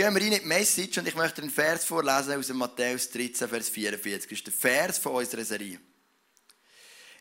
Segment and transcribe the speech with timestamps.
[0.00, 3.46] Gehen wir rein in die Message und ich möchte einen Vers vorlesen aus Matthäus 13,
[3.46, 4.30] Vers 44.
[4.30, 5.78] Das ist der Vers von unserer Serie.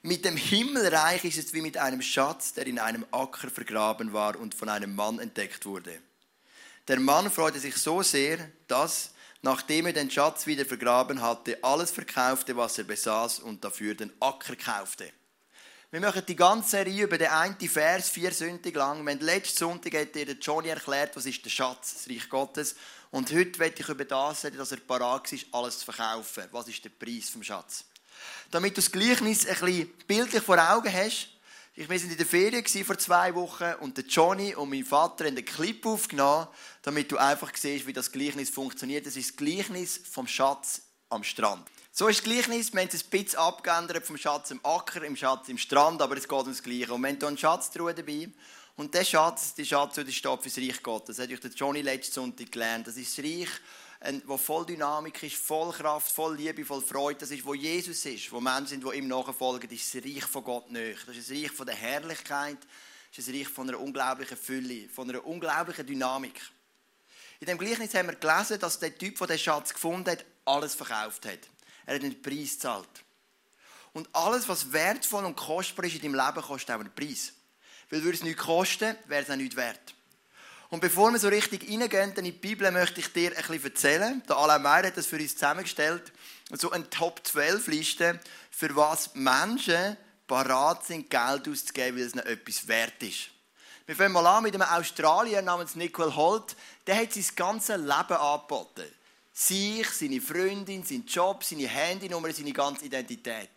[0.01, 4.39] Mit dem Himmelreich ist es wie mit einem Schatz, der in einem Acker vergraben war
[4.39, 5.99] und von einem Mann entdeckt wurde.
[6.87, 9.11] Der Mann freute sich so sehr, dass,
[9.41, 14.13] nachdem er den Schatz wieder vergraben hatte, alles verkaufte, was er besaß und dafür den
[14.21, 15.11] Acker kaufte.
[15.91, 18.99] Wir machen die ganze Serie über den einen Vers vier Sündig lang.
[18.99, 22.75] Haben letzten Sonntag hat dir Johnny erklärt, was ist der Schatz, das Reich Gottes.
[23.09, 26.43] Und heute werde ich über das reden, dass er parat ist, alles zu verkaufen.
[26.51, 27.85] Was ist der Preis vom Schatz?
[28.51, 31.29] Damit du das Gleichnis ein bisschen bildlich vor Augen hast.
[31.73, 35.25] Ich, wir waren in der Ferien vor zwei Wochen und der Johnny und mein Vater
[35.25, 36.49] haben einen Clip aufgenommen,
[36.83, 39.07] damit du einfach siehst, wie das Gleichnis funktioniert.
[39.07, 41.67] Das ist das Gleichnis vom Schatz am Strand.
[41.99, 45.17] So ist das Gleichnis, wir haben es ein bisschen abgeändert vom Schatz im Acker, im
[45.17, 46.93] Schatz im Strand, aber es geht ums Gleiche.
[46.93, 48.29] Und wir haben hier einen Schatztruhe dabei.
[48.77, 51.17] Und der Schatz, der Schatz, der steht für das Reich Gottes.
[51.17, 52.87] Das hat euch der Johnny letzten Sonntag gelernt.
[52.87, 53.49] Das ist das Reich,
[54.25, 57.19] wo voll Dynamik ist, voll Kraft, voll Liebe, voll Freude.
[57.19, 59.69] Das ist, wo Jesus ist, wo Menschen sind, die ihm nachfolgen.
[59.69, 61.05] Das ist das Reich von Gott nicht.
[61.05, 62.59] Das ist das Reich von der Herrlichkeit.
[63.09, 66.39] Das ist das Reich von einer unglaublichen Fülle, von einer unglaublichen Dynamik.
[67.41, 70.75] In dem Gleichnis haben wir gelesen, dass der Typ, der den Schatz gefunden hat, alles
[70.75, 71.39] verkauft hat.
[71.89, 73.03] Er hat einen Preis gezahlt.
[73.93, 77.33] Und alles, was wertvoll und kostbar ist in deinem Leben, kostet auch einen Preis.
[77.89, 79.95] Weil würde es nichts kosten, wäre es auch nichts wert.
[80.69, 84.23] Und bevor wir so richtig reingehen in die Bibel, möchte ich dir ein bisschen erzählen.
[84.29, 86.11] Der Alain Meyer hat das für uns zusammengestellt.
[86.51, 88.19] So eine Top-12-Liste,
[88.51, 93.31] für was Menschen parat sind, Geld auszugeben, weil es ihnen etwas wert ist.
[93.87, 96.55] Wir fangen mal an mit einem Australier namens Nicole Holt.
[96.85, 98.85] Der hat sein ganzes Leben angeboten
[99.39, 103.49] sich, seine Freundin, sein Job, seine Handynummer, seine ganze Identität.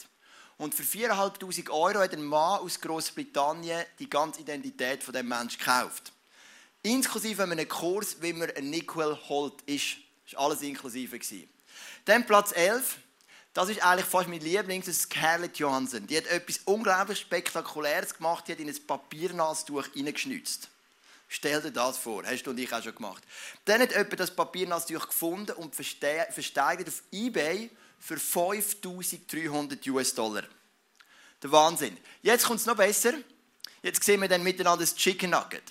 [0.56, 5.58] Und für 4'500 Euro hat ein Mann aus Großbritannien die ganze Identität von dem Menschen
[5.58, 6.12] gekauft.
[6.82, 9.96] Inklusive einem Kurs, wie man ein Nicole Holt ist.
[10.24, 11.18] Das war alles inklusive.
[12.04, 12.98] Dann Platz 11.
[13.52, 16.06] Das ist eigentlich fast mein Liebling, das ist Scarlett Johansson.
[16.06, 18.46] Die hat etwas unglaublich Spektakuläres gemacht.
[18.46, 20.68] Die hat in ein Papiernasstuch reingeschnitzt.
[21.34, 22.24] Stell dir das vor.
[22.26, 23.24] Hast du und ich auch schon gemacht.
[23.64, 30.42] Dann hat jemand das Papier natürlich gefunden und versteigert auf Ebay für 5300 US-Dollar.
[31.42, 31.96] Der Wahnsinn.
[32.20, 33.14] Jetzt kommt es noch besser.
[33.82, 35.62] Jetzt sehen wir dann miteinander das Chicken Nugget.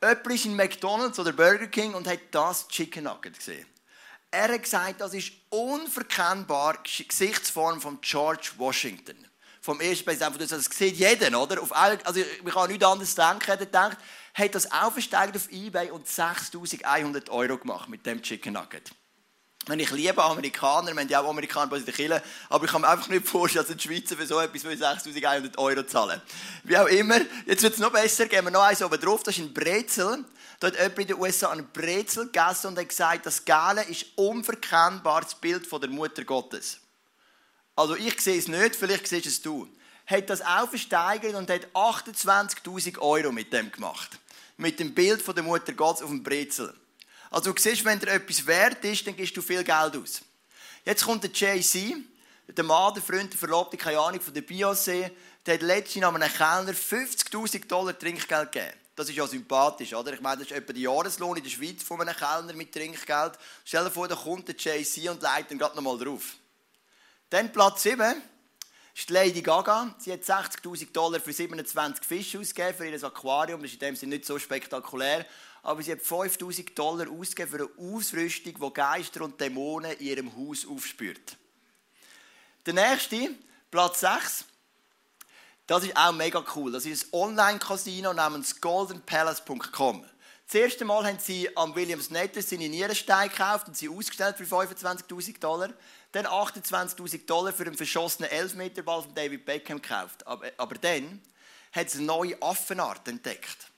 [0.00, 3.66] Jemand ist in McDonalds oder Burger King und hat das Chicken Nugget gesehen.
[4.30, 9.26] Er hat gesagt, das ist unverkennbar Gesichtsform von George Washington.
[9.64, 10.46] Vom ersten Präsidenten.
[10.48, 11.62] Das sieht jeder, oder?
[11.62, 13.48] Auf, also, ich kann nichts anderes denken.
[13.48, 13.96] Er denkt,
[14.34, 18.90] hat das auch auf Ebay und 6100 Euro gemacht mit dem Chicken Nugget.
[19.68, 22.80] Und ich liebe Amerikaner, wir haben ja auch Amerikaner bei der Kirche, aber ich kann
[22.80, 26.20] mir einfach nicht vorstellen, dass ein Schweizer für so etwas 6100 Euro zahlen.
[26.64, 29.38] Wie auch immer, jetzt wird es noch besser, gehen wir noch eins oben drauf, das
[29.38, 30.24] ist ein Brezel.
[30.58, 34.06] Da hat jemand in den USA einen Brezel gegessen und hat gesagt, das Gale ist
[34.16, 36.81] unverkennbar das Bild von der Mutter Gottes.
[37.76, 39.68] Also ich sehe es nicht, vielleicht siehst es du.
[40.06, 44.18] Hat das auch versteigert und hat 28'000 Euro mit dem gemacht
[44.62, 46.72] mit dem Bild von der Mutter Gottes auf dem Brezel.
[47.30, 50.22] Also du siehst, wenn dir etwas wert ist, dann gibst du viel Geld aus.
[50.84, 51.96] Jetzt kommt der Jay-Z,
[52.48, 55.10] der Mann, der Freund, der Verlobte, keine Ahnung, von der Beyoncé,
[55.46, 58.72] der hat letztens an einem Kellner 50'000 Dollar Trinkgeld gegeben.
[58.94, 60.12] Das ist ja sympathisch, oder?
[60.12, 63.32] Ich meine, das ist etwa der Jahreslohn in der Schweiz von einem Kellner mit Trinkgeld.
[63.64, 66.36] Stell dir vor, da kommt der Jay-Z und leitet dann gerade nochmal drauf.
[67.32, 68.20] Dann Platz 7
[68.94, 69.94] ist Lady Gaga.
[69.96, 73.62] Sie hat 60.000 Dollar für 27 Fische ausgegeben für ihr Aquarium.
[73.62, 75.24] Das ist in dem Sinne nicht so spektakulär.
[75.62, 80.36] Aber sie hat 5.000 Dollar ausgegeben für eine Ausrüstung, die Geister und Dämonen in ihrem
[80.36, 81.38] Haus aufspürt.
[82.66, 83.30] Der nächste,
[83.70, 84.44] Platz 6.
[85.66, 86.70] Das ist auch mega cool.
[86.70, 90.04] Das ist ein Online-Casino namens goldenpalace.com.
[90.44, 94.44] Das erste Mal haben sie am Williams Netter seine Nierenstein gekauft und sie ausgestellt für
[94.44, 95.70] 25.000 Dollar
[96.12, 100.26] dann 28.000 Dollar für einen verschossenen Elfmeterball von David Beckham gekauft.
[100.26, 101.20] Aber, aber dann
[101.72, 103.70] hat es eine neue Affenart entdeckt.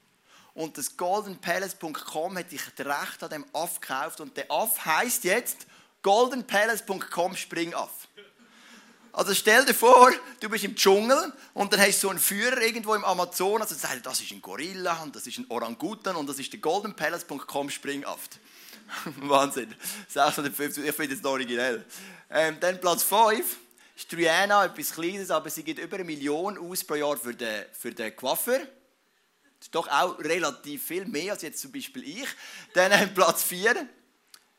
[0.52, 4.20] Und das goldenpalace.com hat sich das Recht an dem Aff gekauft.
[4.20, 5.66] Und der Aff heißt jetzt
[6.02, 8.08] goldenpalace.com Springaff.
[9.12, 10.10] Also stell dir vor,
[10.40, 13.80] du bist im Dschungel und dann hast du so einen Führer irgendwo im Amazonas und
[13.80, 17.70] sagst, das ist ein Gorilla und das ist ein Orangutan und das ist der goldenpalace.com
[17.70, 18.28] Springaff.
[19.16, 19.74] Wahnsinn.
[20.08, 21.84] 650, ich finde es originell.
[22.30, 23.58] Ähm, dann Platz 5
[23.96, 27.64] ist Triana, etwas Kleines, aber sie gibt über eine Million aus pro Jahr für den,
[27.72, 28.58] für den Coiffeur.
[28.58, 32.28] Das ist doch auch relativ viel mehr als jetzt zum Beispiel ich.
[32.72, 33.88] Dann ähm, Platz 4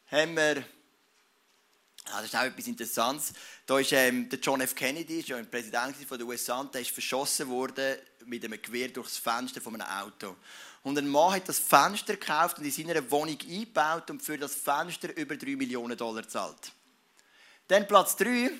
[0.07, 0.63] haben wir,
[2.05, 3.33] ah, das ist auch etwas Interessantes,
[3.65, 4.73] da ist ähm, der John F.
[4.73, 9.61] Kennedy, der Präsident von den USA, der ist verschossen worden mit einem Gewehr durchs Fenster
[9.61, 10.35] von einem Auto.
[10.85, 14.53] Und ein Mann hat das Fenster gekauft und in seiner Wohnung eingebaut und für das
[14.53, 16.71] Fenster über 3 Millionen Dollar zahlt.
[17.67, 18.51] Dann Platz 3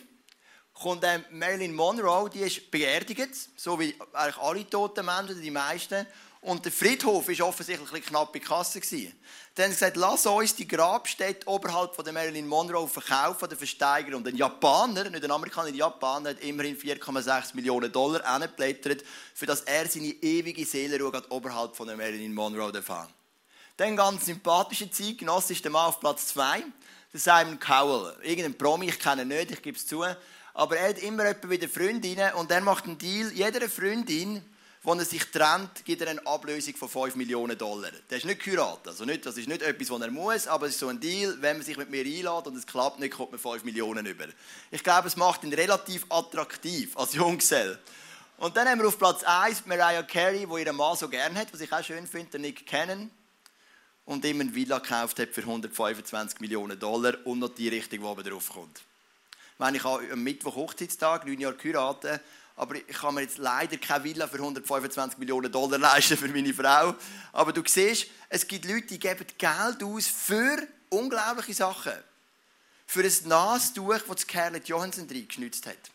[0.74, 6.08] kommt Marilyn Monroe, die ist beerdigt, so wie eigentlich alle toten Menschen, die meisten.
[6.46, 8.80] Und der Friedhof war offensichtlich ein knappe Kasse.
[8.80, 13.56] Dann haben sie gesagt, lass uns die Grabstätte oberhalb von der Marilyn Monroe verkaufen oder
[13.56, 14.14] versteigern.
[14.14, 19.04] Und ein Japaner, nicht ein Amerikaner, ein Japaner, hat immerhin 4,6 Millionen Dollar angeblättert,
[19.34, 23.10] für dass er seine ewige Seelenruhe oberhalb von der Marilyn Monroe erfahren
[23.76, 26.64] Dann ganz sympathische Zeitgenosse ist der Mann auf Platz 2,
[27.12, 28.18] der Simon Cowell.
[28.22, 30.06] Irgendein Promi, ich kenne ihn nicht, ich gebe es zu.
[30.54, 34.46] Aber er hat immer wieder Freundinnen und er macht einen Deal, jeder Freundin
[34.86, 37.90] wenn er sich trennt, gibt er eine Ablösung von 5 Millionen Dollar.
[38.08, 38.88] Das ist nicht geheiratet.
[38.90, 41.36] Also nicht, das ist nicht etwas, was er muss, aber es ist so ein Deal,
[41.42, 44.26] wenn man sich mit mir einlädt und es klappt nicht, kommt man 5 Millionen über.
[44.70, 47.80] Ich glaube, es macht ihn relativ attraktiv als Junggesell.
[48.38, 51.52] Und dann haben wir auf Platz 1 Mariah Carey, die ihren Mann so gerne hat,
[51.52, 53.10] was ich auch schön finde, den Nick Cannon.
[54.06, 58.06] Und ihm eine Villa gekauft hat für 125 Millionen Dollar und noch die Richtung, die
[58.06, 58.84] oben drauf kommt.
[59.58, 62.22] Wenn ich am Mittwoch Hochzeitstag, neun Jahre geheiratet
[62.56, 66.54] aber ich kann mir jetzt leider keine Villa für 125 Millionen Dollar leisten für meine
[66.54, 66.96] Frau.
[67.34, 71.94] Aber du siehst, es gibt Leute, die geben Geld aus für unglaubliche Sachen.
[72.88, 75.92] Für ein Nastuch, das Scarlett Johansson reingeschnitzt hat.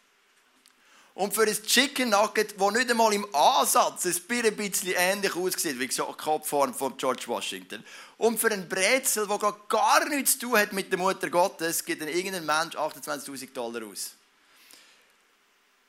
[1.14, 5.88] Und für ein Chicken Nugget, das nicht einmal im Ansatz ein bisschen ähnlich aussieht wie
[5.88, 7.84] die Kopfform von George Washington.
[8.16, 12.02] Und für ein Brezel, das gar nichts zu tun hat mit der Mutter Gottes, gibt
[12.02, 14.12] irgendein Mensch 28.000 Dollar aus.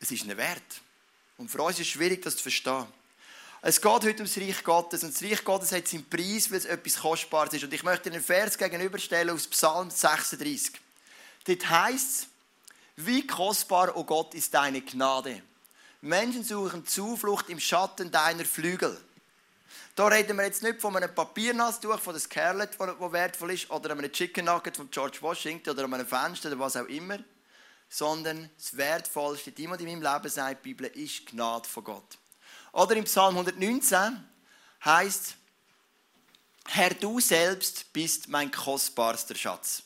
[0.02, 0.82] Es ist ein Wert.
[1.38, 2.88] Und für uns ist es schwierig, das zu verstehen.
[3.62, 5.04] Es geht heute ums Reich Gottes.
[5.04, 7.64] Und das Reich Gottes hat seinen Preis, weil es etwas Kostbares ist.
[7.64, 10.74] Und ich möchte einen Vers gegenüberstellen aus Psalm 36.
[11.46, 12.28] Dort heißt es,
[12.96, 15.42] wie kostbar, o oh Gott, ist deine Gnade.
[16.02, 19.00] Menschen suchen Zuflucht im Schatten deiner Flügel.
[19.96, 23.92] Da reden wir jetzt nicht von einem Papiernastuch von der Scarlett, das wertvoll ist, oder
[23.92, 27.20] einem Chicken Nugget von George Washington, oder einem Fenster, oder was auch immer
[27.94, 32.18] sondern das Wertvollste, die in meinem Leben sagt, die Bibel, ist Gnade von Gott.
[32.72, 34.30] Oder im Psalm 119
[34.86, 35.36] heißt,
[36.68, 39.84] Herr, du selbst bist mein kostbarster Schatz.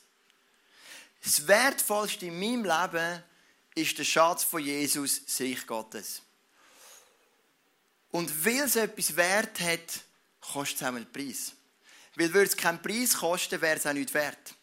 [1.24, 3.24] Das Wertvollste in meinem Leben
[3.74, 6.22] ist der Schatz von Jesus, das Reich Gottes.
[8.12, 10.01] Und weil es etwas wert hat,
[10.40, 11.54] kostet es auch einen Preis.
[12.16, 14.55] Weil würde es keinen Preis kosten, wäre es auch nicht wert.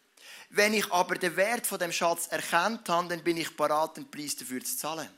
[0.55, 4.09] Wenn ich aber den Wert von dem Schatz erkannt habe, dann bin ich bereit, den
[4.09, 5.09] Preis dafür zu zahlen.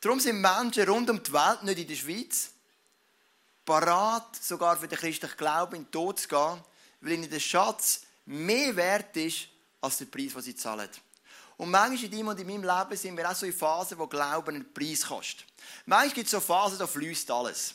[0.00, 2.50] Darum sind Menschen rund um die Welt, nicht in der Schweiz,
[3.64, 6.60] bereit, sogar für den christlichen Glauben in den Tod zu gehen,
[7.00, 9.48] weil ihnen der Schatz mehr wert ist,
[9.80, 10.88] als der Preis, den sie zahlen.
[11.56, 14.06] Und manchmal in deinem und in meinem Leben sind wir auch so in Phasen, wo
[14.06, 15.46] Glauben einen Preis kostet.
[15.86, 17.74] Manchmal gibt es so Phasen, da fließt alles.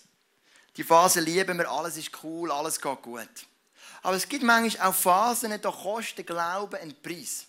[0.77, 3.27] Die Phase lieben wir, alles ist cool, alles geht gut.
[4.01, 7.45] Aber es gibt manchmal auch Phasen, da kostet Glauben einen Preis.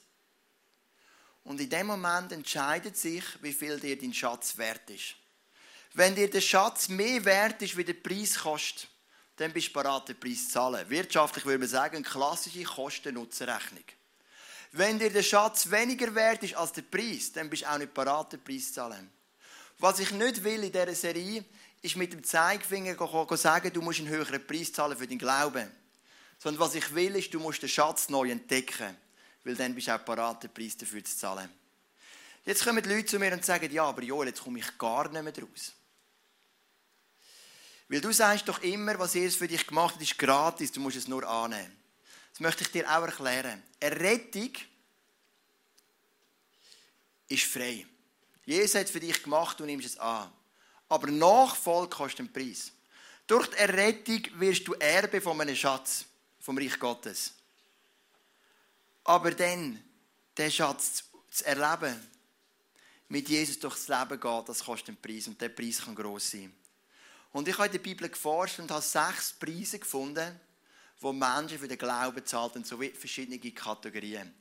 [1.44, 5.16] Und in dem Moment entscheidet sich, wie viel dir dein Schatz wert ist.
[5.94, 8.88] Wenn dir der Schatz mehr wert ist, wie der Preis kostet,
[9.37, 10.88] dann bist du bereit, den Preis zu zahlen.
[10.88, 13.84] Wirtschaftlich würde man sagen, eine klassische Kosten-Nutzen-Rechnung.
[14.72, 17.93] Wenn dir der Schatz weniger wert ist als der Preis, dann bist du auch nicht
[17.93, 19.10] bereit, den Preis zu zahlen.
[19.78, 21.44] Was ich nicht will in dieser Serie,
[21.82, 22.96] ist mit dem Zeigefinger
[23.37, 25.70] sagen, du musst einen höheren Preis zahlen für deinen Glauben.
[26.42, 28.96] Sondern was ich will, ist, du musst den Schatz neu entdecken.
[29.44, 31.48] Weil dann bist du auch bereit, den Preis dafür zu zahlen.
[32.44, 35.08] Jetzt kommen die Leute zu mir und sagen, ja, aber Joel, jetzt komme ich gar
[35.08, 35.72] nicht mehr raus.
[37.88, 40.96] Weil du sagst doch immer, was Jesus für dich gemacht hat, ist gratis, du musst
[40.96, 41.76] es nur annehmen.
[42.32, 43.62] Das möchte ich dir auch erklären.
[43.81, 44.50] Eine Rettung
[47.28, 47.86] ist frei.
[48.44, 50.32] Jesus hat es für dich gemacht, du nimmst es an.
[50.88, 52.72] Aber Nachfolge kostet einen Preis.
[53.28, 56.06] Durch die Errettung wirst du Erbe von einem Schatz
[56.43, 57.32] vom Reich Gottes.
[59.05, 59.82] Aber dann,
[60.37, 61.96] den Schatz zu erleben,
[63.08, 66.53] mit Jesus durchs Leben geht, das kostet einen Preis und der Preis kann gross sein.
[67.32, 70.39] Und ich habe in der Bibel geforscht und habe sechs Preise gefunden,
[71.01, 74.34] wo Menschen für den Glauben zahlten, so wie verschiedene Kategorien.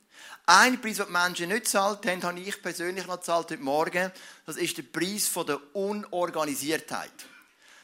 [0.46, 4.12] Ein Preis, den die Menschen nicht zahlt haben, habe ich persönlich noch gezahlt heute Morgen.
[4.44, 7.12] Das ist der Preis der Unorganisiertheit.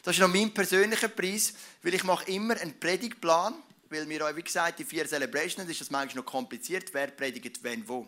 [0.02, 3.54] Das ist noch mein persönlicher Preis, weil ich mache immer einen Predigtplan
[3.90, 7.86] weil wir, wie gesagt, die vier Celebrations, ist das manchmal noch kompliziert, wer predigt wenn
[7.88, 8.06] wo.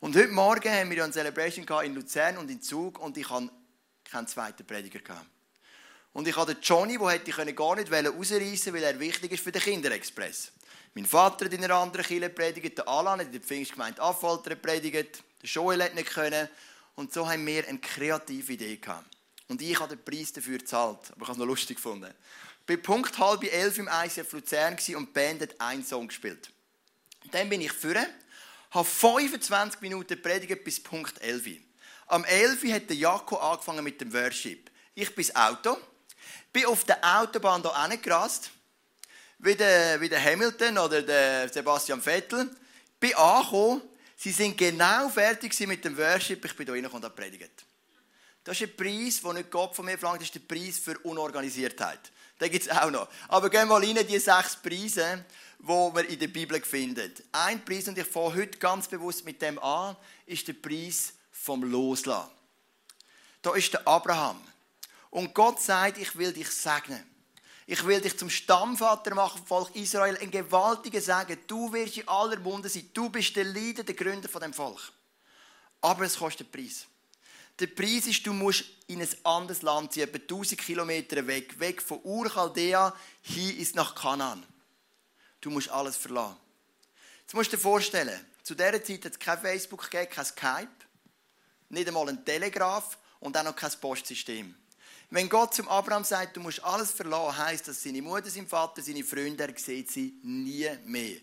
[0.00, 3.50] Und heute Morgen haben wir eine Celebration in Luzern und in Zug und ich hatte
[4.04, 5.00] keinen zweiten Prediger.
[6.12, 9.52] Und ich hatte Johnny, der hätte ich gar nicht rausreißen weil er wichtig ist für
[9.52, 10.52] den Kinderexpress.
[10.94, 14.60] Mein Vater hat in einer anderen Kirche predigt, der Alan hat in der Pfingstgemeinde Affoltern
[14.60, 16.48] predigt, der Joel hat nicht können.
[16.94, 19.06] Und so haben wir eine kreative Idee gehabt.
[19.48, 22.12] Und ich habe den Preis dafür gezahlt, aber ich habe es noch lustig gefunden.
[22.68, 26.50] Bei Punkt halb elf im ICF Luzern und die Band hat einen Song gespielt.
[27.30, 28.06] Dann bin ich vorne,
[28.72, 31.62] habe 25 Minuten predigt bis Punkt 11.
[32.08, 34.70] Am 11 hat der Jakob angefangen mit dem Worship.
[34.94, 35.78] Ich bin ins Auto,
[36.52, 38.50] bin auf der Autobahn hier hingerast,
[39.38, 42.54] wie der, wie der Hamilton oder der Sebastian Vettel.
[43.00, 43.80] Bin angekommen,
[44.14, 47.64] sie sind genau fertig mit dem Worship, ich bin hier reingekommen und predigt.
[48.44, 50.98] Das ist ein Preis, den nicht Gott von mir verlangt, das ist der Preis für
[50.98, 52.12] Unorganisiertheit.
[52.40, 53.08] Den gibt es auch noch.
[53.28, 55.24] Aber gehen wir mal rein, die sechs Preise,
[55.58, 57.12] die wir in der Bibel finden.
[57.32, 61.64] Ein Preis, und ich fange heute ganz bewusst mit dem an, ist der Preis vom
[61.64, 62.30] Loslassen.
[63.42, 64.40] Da ist der Abraham.
[65.10, 67.04] Und Gott sagt, ich will dich segnen.
[67.66, 71.38] Ich will dich zum Stammvater machen, Volk Israel, ein gewaltiger Segen.
[71.46, 72.88] Du wirst in aller Munde sein.
[72.94, 74.92] Du bist der Leader, der Gründer von dem Volk.
[75.80, 76.86] Aber es kostet einen Preis.
[77.58, 81.82] Der Preis ist, du musst in ein anderes Land ziehen, etwa 1000 Kilometer weg, weg
[81.82, 84.44] von Ur Chaldea hin ist nach Kanaan.
[85.40, 86.36] Du musst alles verlassen.
[87.22, 90.68] Jetzt musst du dir vorstellen, zu dieser Zeit hat es kein Facebook gegeben, kein Skype,
[91.68, 94.54] nicht einmal ein Telegraph und auch noch kein Postsystem.
[95.10, 98.82] Wenn Gott zum Abraham sagt, du musst alles verlassen, heisst das, seine Mutter, sein Vater,
[98.82, 101.18] seine Freunde, er sieht sie nie mehr.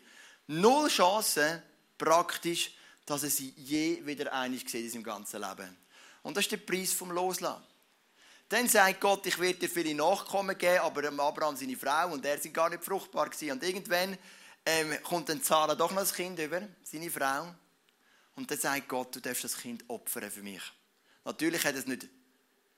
[0.48, 1.64] Null Chance,
[1.98, 2.74] praktisch,
[3.06, 5.85] dass er sie je wieder einig sieht in seinem ganzen Leben.
[6.26, 7.64] Und das ist der Preis vom Loslassen.
[8.50, 12.40] Dann sagt Gott, ich werde dir viele Nachkommen geben, aber Abraham seine Frau und er
[12.40, 13.52] sind gar nicht fruchtbar gewesen.
[13.52, 14.18] Und irgendwann
[14.66, 17.54] ähm, kommt dann Sarah doch noch das Kind über, seine Frau.
[18.36, 20.64] Und dann sagt Gott, du darfst das Kind opfern für mich.
[21.26, 22.08] Natürlich hat er es nicht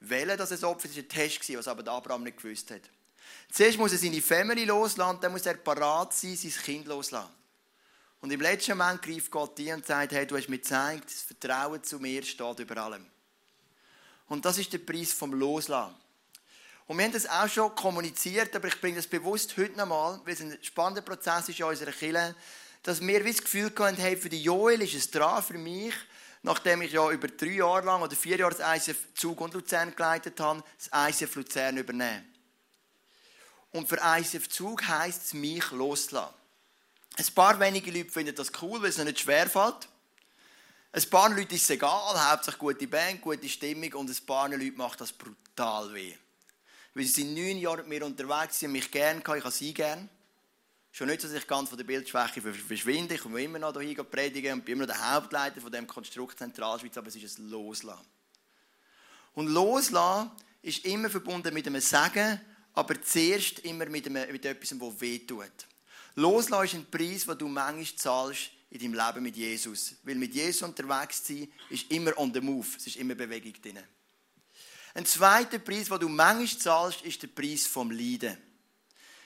[0.02, 0.92] wählen, dass es opfert.
[0.92, 2.82] Das war ein Test, was aber Abraham nicht gewusst hat.
[3.50, 7.32] Zuerst muss er seine Family loslassen, dann muss er parat sein, sein Kind loslassen.
[8.20, 11.22] Und im letzten Moment greift Gott ein und sagt, hey, du hast mir gezeigt, das
[11.22, 13.06] Vertrauen zu mir steht über allem.
[14.28, 15.96] Und das ist der Preis vom Loslassen.
[16.88, 20.34] Und wir haben das auch schon kommuniziert, aber ich bringe das bewusst heute nochmal, weil
[20.34, 22.36] es ein spannender Prozess ist in unserer Kirche,
[22.84, 25.94] dass wir das Gefühl hatten, hey, für die Joel ist es dran, für mich,
[26.44, 29.94] nachdem ich ja über drei Jahre lang oder vier Jahre das ICF Zug und Luzern
[29.94, 32.34] geleitet habe, das ICF Luzern übernehmen.
[33.72, 36.34] Und für ICF Zug heisst es, mich loszulassen.
[37.18, 39.90] Ein paar wenige Leute finden das cool, weil es ihnen nicht schwerfällt.
[40.98, 44.72] Ein paar Leuten ist es egal, hauptsächlich gute Band, gute Stimmung und ein paar Leute
[44.72, 46.16] macht das brutal weh.
[46.96, 49.54] Weil sie sind neun Jahre mit mir unterwegs, sie haben mich gerne gehabt, ich habe
[49.54, 50.10] sie gerne.
[50.92, 54.54] Schon nicht, dass ich ganz von der Bildschwäche verschwinde, ich komme immer noch hier predigen
[54.54, 58.08] und bin immer noch der Hauptleiter von dem Konstrukt Zentralschweiz, aber es ist ein Loslassen.
[59.36, 60.32] Und Loslassen
[60.64, 62.42] ist immer verbunden mit einem Segen,
[62.74, 65.68] aber zuerst immer mit, einem, mit etwas, das wehtut.
[66.16, 69.96] Loslassen ist ein Preis, den du manchmal zahlst in deinem Leben mit Jesus.
[70.04, 72.68] Weil mit Jesus unterwegs sein ist immer on the move.
[72.78, 73.80] Es ist immer Bewegung drin.
[74.94, 78.38] Ein zweiter Preis, den du manchmal zahlst, ist der Preis vom Leiden.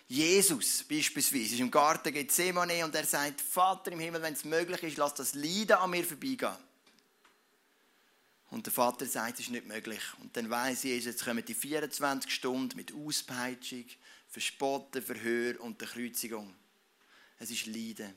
[0.08, 4.84] Jesus beispielsweise ist im Garten Gethsemane und er sagt, Vater im Himmel, wenn es möglich
[4.84, 6.58] ist, lass das Leiden an mir vorbeigehen.
[8.50, 10.02] Und der Vater sagt, es ist nicht möglich.
[10.20, 13.86] Und dann weiß Jesus, jetzt kommen die 24 Stunden mit Auspeitschung,
[14.28, 16.54] Verspotten, Verhör und der Kreuzigung.
[17.40, 18.14] Es ist Leiden.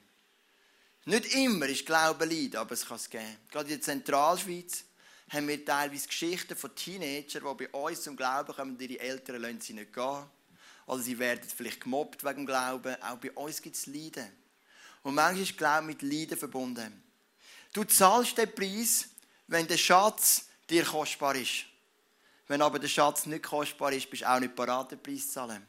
[1.07, 3.37] Nicht immer ist Glaube Leid, aber es kann es geben.
[3.51, 4.85] Gerade in der Zentralschweiz
[5.29, 9.61] haben wir teilweise Geschichten von Teenagern, die bei uns zum Glauben kommen ihre Eltern lassen
[9.61, 10.25] sie nicht gehen.
[10.87, 13.03] Oder sie werden vielleicht gemobbt wegen dem Glauben.
[13.03, 14.31] Auch bei uns gibt es Leiden.
[15.03, 17.03] Und manchmal ist Glaube mit Leiden verbunden.
[17.73, 19.09] Du zahlst den Preis,
[19.47, 21.67] wenn der Schatz dir kostbar ist.
[22.47, 25.35] Wenn aber der Schatz nicht kostbar ist, bist du auch nicht bereit, den Preis zu
[25.35, 25.67] zahlen.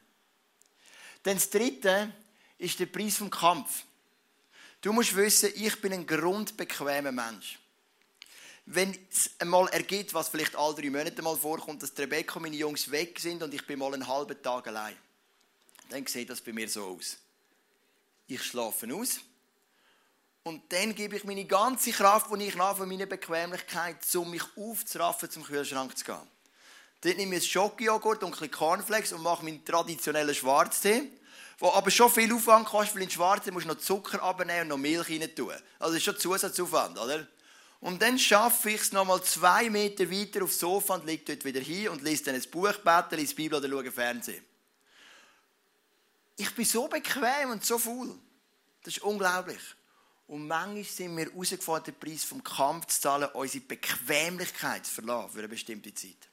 [1.23, 2.13] Dann das Dritte
[2.57, 3.83] ist der Preis vom Kampf.
[4.85, 7.57] Du musst wissen, ich bin ein grundbequemer Mensch.
[8.67, 12.55] Wenn es einmal ergibt, was vielleicht alle drei Monate mal vorkommt, dass Rebecca und meine
[12.55, 14.95] Jungs weg sind und ich bin mal einen halben Tag allein,
[15.89, 17.17] dann sieht das bei mir so aus.
[18.27, 19.21] Ich schlafe aus
[20.43, 24.43] und dann gebe ich meine ganze Kraft, die ich nach von meiner Bequemlichkeit, um mich
[24.55, 26.29] aufzuraffen, zum Kühlschrank zu gehen.
[27.01, 31.09] Dort nehme ich einen Schokojoghurt und ein bisschen Cornflakes und mache meinen traditionellen Schwarztee
[31.59, 34.67] wo aber schon viel Aufwand kostet, weil in Schwarze musst du noch Zucker abnehmen und
[34.69, 35.53] noch Milch rein tun.
[35.79, 37.27] Also das ist schon Zusatzaufwand, oder?
[37.81, 41.61] Und dann schaffe ich es nochmal zwei Meter weiter aufs Sofa und liege dort wieder
[41.61, 44.43] hin und lese dann ein Buch, bete, lese Bibel oder schaue Fernsehen.
[46.37, 48.17] Ich bin so bequem und so faul.
[48.83, 49.61] Das ist unglaublich.
[50.27, 55.29] Und manchmal sind wir herausgefordert, den Preis vom Kampf zu zahlen, unsere Bequemlichkeit zu verlassen
[55.33, 56.29] für eine bestimmte Zeit.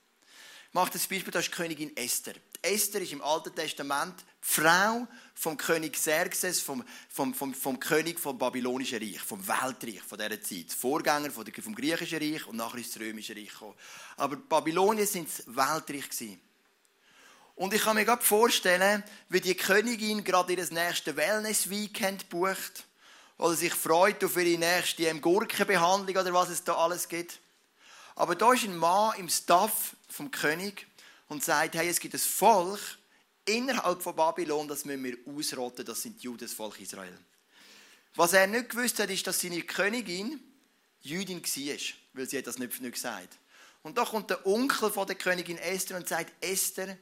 [0.74, 2.32] Mache das Beispiel, das ist Königin Esther.
[2.62, 8.18] Esther ist im Alten Testament die Frau vom König Xerxes, vom, vom, vom, vom König
[8.18, 10.72] vom Babylonischen Reich, vom Weltreich von dieser Zeit.
[10.72, 13.74] Vorgänger vom Griechischen Reich und nachher ist das Römische Reich gekommen.
[14.16, 16.40] Aber Babylonien sind das Weltreich gewesen.
[17.54, 22.86] Und ich kann mir gerade vorstellen, wie die Königin gerade ihr nächstes Wellness-Weekend bucht
[23.36, 27.41] oder sich freut auf ihre nächste Gurkenbehandlung oder was es da alles gibt.
[28.14, 30.86] Aber da ist ein Mann im Staff vom König
[31.28, 32.80] und sagt, hey, es gibt ein Volk
[33.44, 37.16] innerhalb von Babylon, das müssen wir ausrotten, das sind Juden, das Volk Israel.
[38.14, 40.40] Was er nicht gewusst hat, ist, dass seine Königin
[41.00, 41.78] Jüdin war,
[42.12, 43.38] weil sie hat das nicht, nicht gesagt.
[43.82, 46.96] Und da kommt der Onkel von der Königin Esther und sagt, Esther,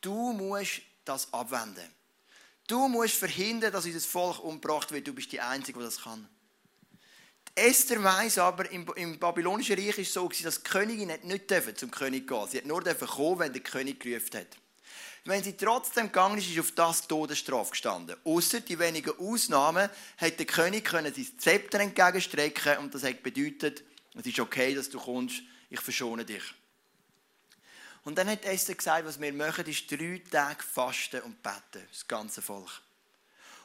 [0.00, 1.88] du musst das abwenden.
[2.68, 5.08] Du musst verhindern, dass unser Volk umgebracht wird.
[5.08, 6.28] Du bist die Einzige, die das kann.
[7.60, 11.90] Esther weiss aber, im, im babylonischen Reich war es so, dass die Königin nicht zum
[11.90, 14.56] König gehen Sie hat nur kommen, wenn der König gerufen hat.
[15.24, 18.16] Wenn sie trotzdem gegangen ist, ist auf das Todesstrafe gestanden.
[18.24, 23.84] Außer die wenigen Ausnahmen hat der König können sein Zepter entgegenstrecken und das hat bedeutet,
[24.14, 26.42] es ist okay, dass du kommst, ich verschone dich.
[28.04, 32.08] Und dann hat Esther gesagt, was wir machen, ist drei Tage fasten und beten, das
[32.08, 32.80] ganze Volk.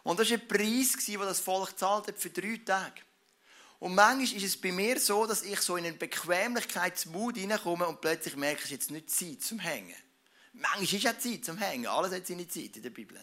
[0.03, 3.01] Und das war ein Preis, den das Volk zahlt hat für drei Tage.
[3.79, 8.01] Und manchmal ist es bei mir so, dass ich so in einen Bequemlichkeitsmut hineinkomme und
[8.01, 9.95] plötzlich merke, es ist jetzt nicht Zeit zum Hängen.
[10.53, 11.87] Manchmal ist ja Zeit zum Hängen.
[11.87, 13.19] Alles hat seine Zeit in der Bibel.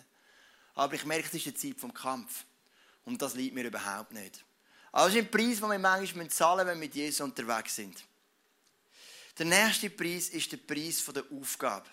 [0.74, 2.44] Aber ich merke, es ist die Zeit vom Kampf.
[3.04, 4.44] Und das liegt mir überhaupt nicht.
[4.92, 8.04] Es ist ein Preis, den wir manchmal zahlen müssen, wenn wir mit Jesus unterwegs sind.
[9.38, 11.88] Der nächste Preis ist der Preis der Aufgabe.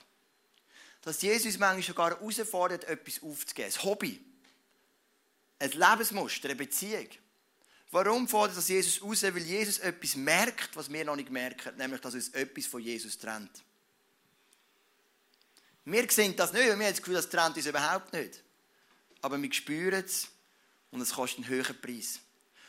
[1.02, 3.72] Dass Jesus manchmal sogar herausfordert, etwas aufzugeben.
[3.74, 4.26] Ein Hobby.
[5.60, 7.08] Ein Lebensmuster, eine Beziehung.
[7.92, 9.24] Warum fordert das Jesus raus?
[9.24, 13.18] Weil Jesus etwas merkt, was wir noch nicht merken, nämlich, dass uns etwas von Jesus
[13.18, 13.64] trennt.
[15.86, 18.44] Wir sehen das nicht, weil wir haben das Gefühl, das trennt uns überhaupt nicht.
[19.22, 20.28] Aber wir spüren es
[20.92, 22.20] und es kostet einen höheren Preis.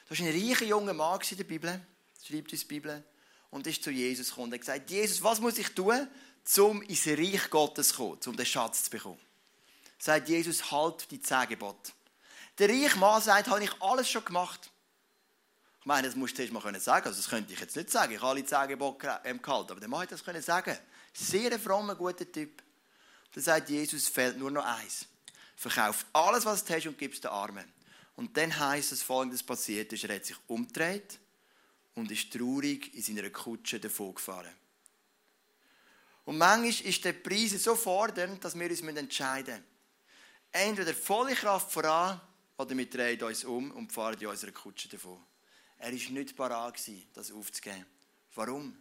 [0.09, 1.81] Da war ein reicher junger Mann in der Bibel,
[2.27, 3.05] schreibt uns die Bibel,
[3.51, 6.09] und ist zu Jesus gekommen und hat Jesus, was muss ich tun,
[6.59, 9.21] um ins Reich Gottes zu kommen, um den Schatz zu bekommen?
[9.99, 11.93] Sagt Jesus, halt die zehn Gebote.
[12.59, 14.71] Der reiche Mann sagt, habe ich alles schon gemacht.
[15.81, 18.13] Ich meine, das musst du erst mal sagen also das könnte ich jetzt nicht sagen,
[18.13, 20.77] ich habe alle zehn Gebote gehalten, aber der Mann hat das können sagen.
[21.13, 22.63] Sehr ein frommer, guter Typ.
[23.33, 25.07] Dann sagt Jesus, es fehlt nur noch eins.
[25.57, 27.65] Verkauf alles, was du hast und gib es den Armen.
[28.17, 31.19] Und dann heisst es, folgendes passiert ist, er hat sich umgedreht
[31.95, 34.55] und ist traurig in seiner Kutsche davon gefahren.
[36.25, 39.65] Und manchmal ist der Preis so fordernd, dass wir uns entscheiden müssen.
[40.53, 42.21] Entweder volle Kraft voran
[42.59, 45.23] oder wir drehen uns um und fahren in unserer Kutsche davon.
[45.81, 46.81] Er war nicht parat,
[47.15, 47.85] das aufzugeben.
[48.35, 48.77] Warum?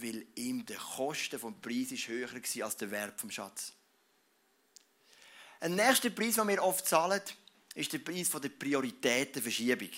[0.00, 3.72] weil ihm der Kosten vom Preis ist höher war als der Wert vom Schatz.
[5.60, 7.20] Ein nächster Preis, den wir oft zahlen,
[7.74, 9.90] ist der Preis der Prioritätenverschiebung.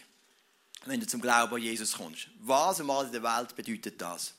[0.85, 2.29] Wenn du zum Glauben an Jesus kommst.
[2.41, 4.35] Was einmal in der Welt bedeutet das?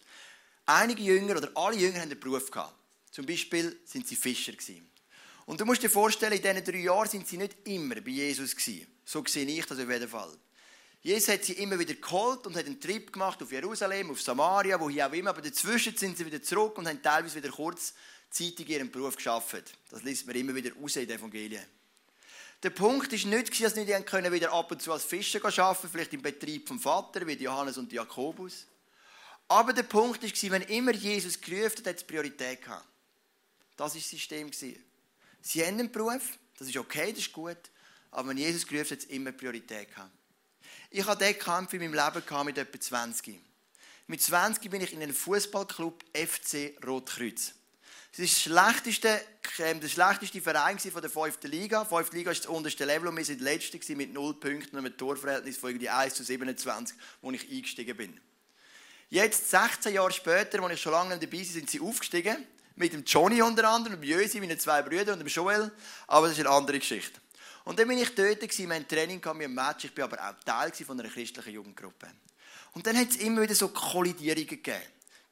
[0.66, 2.76] Einige Jünger oder alle Jünger haben einen Beruf gehabt.
[3.12, 4.90] Zum Beispiel sind sie Fischer gewesen.
[5.46, 8.56] Und du musst dir vorstellen, in diesen drei Jahren sind sie nicht immer bei Jesus
[8.56, 8.88] gewesen.
[9.04, 10.32] So sehe ich das auf jeden Fall.
[11.02, 14.80] Jesus hat sie immer wieder geholt und hat einen Trip gemacht auf Jerusalem, auf Samaria,
[14.80, 15.30] wo hier auch immer.
[15.30, 19.78] Aber dazwischen sind sie wieder zurück und haben teilweise wieder kurzzeitig ihren Beruf geschafft.
[19.90, 21.64] Das liest man immer wieder raus in den Evangelien.
[22.62, 25.90] Der Punkt ist nicht, dass sie nicht können wieder ab und zu als Fischer arbeiten
[25.90, 28.66] vielleicht im Betrieb vom Vater, wie Johannes und Jakobus.
[29.48, 32.86] Aber der Punkt war, wenn immer Jesus gerufen hat, hat es Priorität gehabt.
[33.78, 34.52] Das war das System.
[34.52, 37.58] Sie haben einen Beruf, das ist okay, das ist gut,
[38.12, 40.12] aber wenn Jesus gerufen hat, hat es immer Priorität gehabt.
[40.92, 43.40] Ich hatte diesen Kampf in meinem Leben mit etwa 20.
[44.08, 47.54] Mit 20 bin ich in einem Fußballclub FC Rotkreuz.
[48.12, 49.22] Das ist der schlechteste,
[49.60, 51.44] ähm, der schlechteste Verein von der 5.
[51.44, 51.84] Liga.
[51.84, 52.12] Die 5.
[52.14, 55.58] Liga ist das unterste Level und wir sind Letzte mit 0 Punkten und einem Torverhältnis
[55.58, 58.20] von irgendwie 1 zu 27, wo ich eingestiegen bin.
[59.10, 62.48] Jetzt, 16 Jahre später, als ich schon lange dabei bin, sind sie aufgestiegen.
[62.76, 65.72] Mit dem Johnny unter anderem, dem Jösi, meinen zwei Brüdern und dem Joel.
[66.08, 67.20] Aber das ist eine andere Geschichte.
[67.70, 70.44] Und dann bin ich dort, wir hatten Training, wir ein Match, ich war aber auch
[70.44, 72.08] Teil von einer christlichen Jugendgruppe.
[72.72, 74.82] Und dann hat es immer wieder so Kollidierungen gegeben.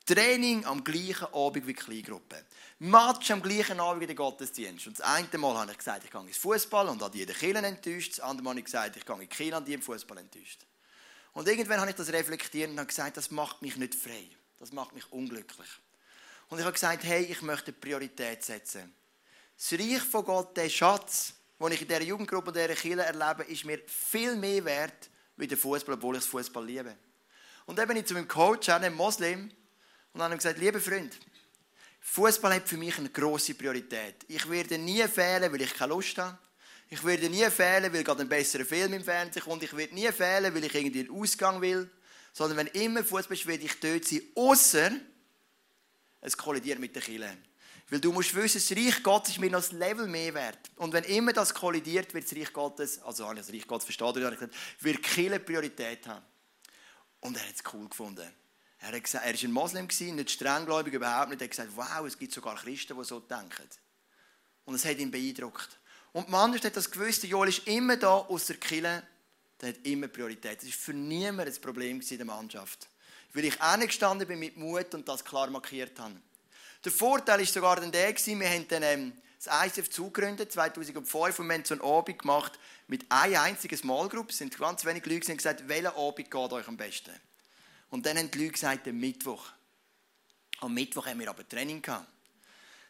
[0.06, 2.46] Training am gleichen Abend wie Kleingruppe.
[2.78, 4.86] Match am gleichen Abend wie der Gottesdienst.
[4.86, 7.64] Und das eine Mal habe ich gesagt, ich gehe ins Fußball und habe jeden Killen
[7.64, 8.12] enttäuscht.
[8.12, 10.60] Das andere Mal habe ich gesagt, ich gehe in Kiel und die im Fußball enttäuscht.
[11.34, 14.30] Und irgendwann habe ich das reflektiert und habe gesagt, das macht mich nicht frei.
[14.60, 15.70] Das macht mich unglücklich.
[16.50, 18.94] Und ich habe gesagt, hey, ich möchte Priorität setzen.
[19.58, 23.44] Das Reich von Gott, der Schatz, was ich in dieser Jugendgruppe, in dieser Kirche erlebe,
[23.44, 26.96] ist mir viel mehr wert wie der Fußball, obwohl ich Fußball liebe.
[27.66, 29.52] Und dann bin ich zu meinem Coach, einem Moslem,
[30.14, 31.18] und habe ihm gesagt, lieber Freund,
[32.00, 34.16] Fußball hat für mich eine grosse Priorität.
[34.28, 36.38] Ich werde nie fehlen, weil ich keine Lust habe.
[36.90, 39.62] Ich werde nie fehlen, weil gerade ein besserer Film im Fernsehen kommt.
[39.64, 41.90] Ich werde nie fehlen, weil ich irgendwie einen Ausgang will.
[42.32, 44.92] Sondern wenn immer Fußball ist, werde ich dort sein, außer
[46.22, 47.38] es kollidiert mit der Kille.
[47.90, 50.60] Weil du musst wissen, das Reich Gottes ist mir noch ein Level mehr wert.
[50.76, 53.86] Und wenn immer das kollidiert, wird das Reich Gottes, also habe ich das Reich Gottes
[53.86, 54.50] verstanden,
[54.82, 56.26] wird Kille Priorität haben.
[57.22, 58.30] Und er hat es cool gefunden.
[58.80, 61.42] Er, hat gesagt, er war ein Moslem, nicht strenggläubig, überhaupt nicht.
[61.42, 63.68] Er hat gesagt, wow, es gibt sogar Christen, die so denken.
[64.66, 65.80] Und es hat ihn beeindruckt.
[66.12, 69.04] Und man hat das gewusst, Joel ist immer da aus der Kille,
[69.62, 70.60] der hat immer Priorität.
[70.60, 72.88] Das war für niemanden ein Problem in der Mannschaft.
[73.34, 76.22] Weil ich gestanden bin mit Mut und das klar markiert habe.
[76.84, 79.14] Der Vorteil war sogar dann der, wir haben dann ähm,
[79.44, 84.10] das ICF zugegründet, 2005, und wir haben so einen Abend gemacht mit einer einzigen Small.
[84.30, 87.12] Es sind ganz wenige Leute, die haben gesagt, welcher Abend geht euch am besten?
[87.90, 89.46] Und dann haben die Leute gesagt, der Mittwoch.
[90.60, 92.08] Am Mittwoch haben wir aber Training gehabt.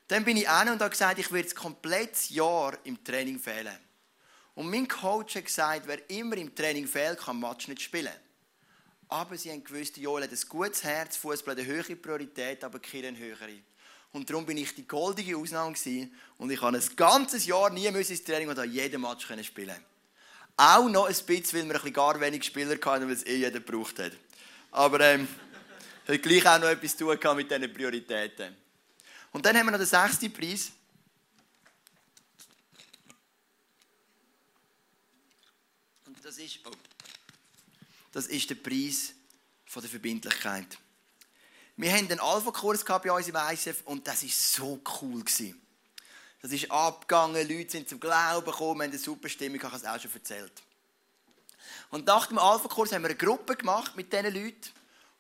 [0.08, 3.78] Dann bin ich hin und habe gesagt, ich werde das komplette Jahr im Training fehlen.
[4.56, 8.14] Und mein Coach hat gesagt, wer immer im Training fehlt, kann Match nicht spielen.
[9.10, 13.16] Aber sie haben gewusst, Joel hat ein gutes Herz, Fußball eine höhere Priorität, aber keine
[13.18, 13.60] höhere.
[14.18, 16.12] Und darum bin ich die goldige Ausnahme gewesen.
[16.40, 19.76] Und ich habe ein ganzes Jahr nie ins Training und jeden Match spielen
[20.56, 23.60] Auch noch ein bisschen, weil wir ein gar wenig Spieler hatten, weil es eh jeder
[23.60, 24.14] gebraucht hat.
[24.72, 25.28] Aber ähm,
[26.08, 28.58] hat gleich auch noch etwas zu tun mit diesen Prioritäten.
[29.34, 30.72] Und dann haben wir noch den sechsten Preis.
[36.08, 36.72] Und das ist, oh,
[38.14, 39.14] das ist der Preis
[39.68, 40.80] von der Verbindlichkeit.
[41.80, 45.24] Wir haben einen Alpha-Kurs bei uns im ICF und das war so cool.
[46.42, 49.76] Das ist abgegangen, Leute sind zum Glauben gekommen, wir haben eine super Stimmung, ich habe
[49.76, 50.52] es auch schon erzählt.
[51.92, 54.72] Und nach dem Alpha-Kurs haben wir eine Gruppe gemacht mit diesen Leuten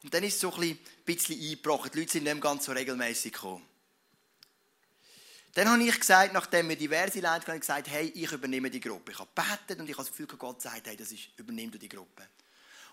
[0.02, 1.92] und dann ist es so ein bisschen eingebrochen.
[1.94, 3.64] Die Leute sind nicht ganz so regelmäßig gekommen.
[5.54, 9.12] Dann habe ich gesagt, nachdem wir diverse Leute haben, gesagt, hey, ich übernehme die Gruppe.
[9.12, 11.78] Ich habe gebetet und ich habe das Gefühl, Gott sagt, hey, das ist, übernimm du
[11.78, 12.28] die Gruppe.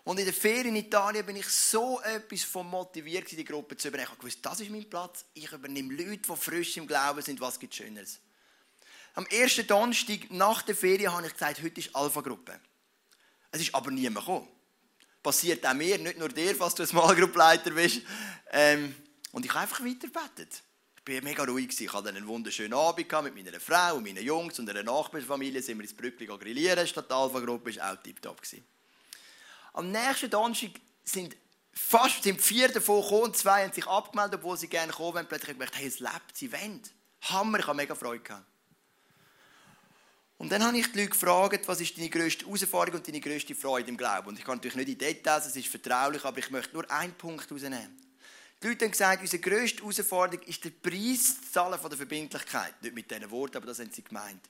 [0.04, 3.88] Und in der Ferien in Italien bin ich so etwas von motiviert, die Gruppe zu
[3.88, 4.10] übernehmen.
[4.12, 5.24] Ich gewusst, das ist mein Platz.
[5.32, 7.40] Ich übernehme Leute, die frisch im Glauben sind.
[7.40, 8.20] Was gibt Schöneres?
[9.14, 12.60] Am ersten Donnerstag nach der Ferien habe ich gesagt, heute ist Alpha-Gruppe.
[13.50, 14.48] Es ist aber niemand gekommen.
[15.22, 18.02] Passiert auch mir, nicht nur dir, falls du ein Small-Group-Leiter bist.
[18.52, 18.94] Ähm,
[19.32, 20.62] und ich habe einfach weiter gebetet
[21.06, 21.78] war mega ruhig.
[21.78, 25.60] Ich hatte einen wunderschönen Abend mit meiner Frau und meinen Jungs und einer Nachbarsfamilie.
[25.62, 26.86] Sind wir ins Brückli grillieren.
[26.86, 28.40] Statt Alpha-Gruppe war auch tiptop.
[29.74, 30.70] Am nächsten Donnerstag
[31.04, 31.36] sind
[31.72, 35.26] fast sind vier davon gekommen, zwei haben sich abgemeldet, obwohl sie gerne kommen wollen.
[35.26, 36.82] Plötzlich habe ich gedacht, hey, es lebt, sie wollen.
[37.22, 38.46] Hammer, ich habe mega Freude gehabt.
[40.38, 43.54] Und dann habe ich die Leute gefragt, was ist deine grösste Herausforderung und deine grösste
[43.54, 44.28] Freude im Glauben?
[44.28, 47.14] Und ich kann natürlich nicht in Details, es ist vertraulich, aber ich möchte nur einen
[47.14, 47.96] Punkt herausnehmen.
[48.62, 52.80] Die Leute haben gesagt, unsere grösste Herausforderung ist der Preis zu zahlen von der Verbindlichkeit.
[52.82, 54.48] Nicht mit diesen Worten, aber das haben sie gemeint.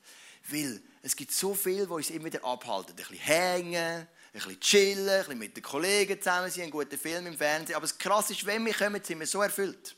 [0.50, 2.92] Weil es gibt so viel, was uns immer wieder abhalten.
[2.92, 4.06] Ein bisschen hängen,
[4.40, 7.76] bisschen chillen, ein bisschen mit den Kollegen zusammen sein, einen guten Film im Fernsehen.
[7.76, 9.94] Aber das Krasse ist, wenn wir kommen, sind wir so erfüllt.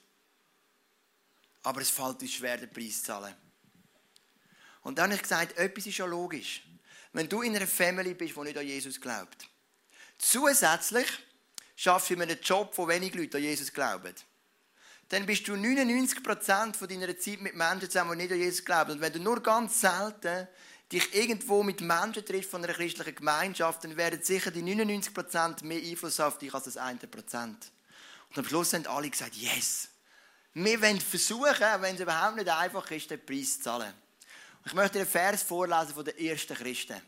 [1.62, 3.34] Aber es fällt uns schwer, den Preis zu zahlen.
[4.82, 6.62] Und dann habe ich gesagt, etwas ist ja logisch.
[7.12, 9.48] Wenn du in einer Family bist, die nicht an Jesus glaubt.
[10.18, 11.06] Zusätzlich
[11.74, 14.14] schaffst du in einem Job, wo wenig Leute an Jesus glauben,
[15.08, 18.92] dann bist du 99% von deiner Zeit mit Menschen zusammen, die nicht an Jesus glauben.
[18.92, 20.48] Und wenn du nur ganz selten
[20.92, 25.82] dich irgendwo mit Menschen triffst von einer christlichen Gemeinschaft, dann werden sicher die 99% mehr
[25.82, 27.00] Einfluss auf dich als das 1%.
[28.28, 29.88] Und am Schluss haben alle gesagt, yes.
[30.54, 33.92] Wir wollen versuchen, wenn es überhaupt nicht einfach ist, den Preis zu zahlen.
[33.92, 37.00] Und ich möchte einen Vers vorlesen von den ersten Christen.